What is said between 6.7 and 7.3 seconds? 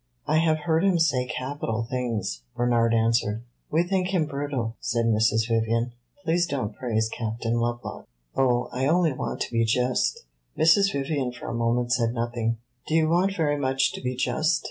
praise